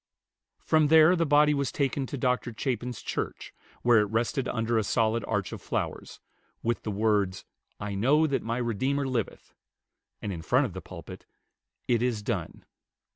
From 0.57 0.87
there 0.87 1.15
the 1.15 1.27
body 1.27 1.53
was 1.53 1.71
taken 1.71 2.07
to 2.07 2.17
Dr. 2.17 2.51
Chapin's 2.57 3.03
church, 3.03 3.53
where 3.83 3.99
it 3.99 4.05
rested 4.09 4.47
under 4.47 4.79
a 4.79 4.83
solid 4.83 5.23
arch 5.27 5.51
of 5.51 5.61
flowers, 5.61 6.19
with 6.63 6.81
the 6.81 6.89
words, 6.89 7.45
"I 7.79 7.93
know 7.93 8.25
that 8.25 8.41
my 8.41 8.57
Redeemer 8.57 9.07
liveth"; 9.07 9.53
and 10.19 10.33
in 10.33 10.41
front 10.41 10.65
of 10.65 10.73
the 10.73 10.81
pulpit, 10.81 11.27
"It 11.87 12.01
is 12.01 12.23
done." 12.23 12.65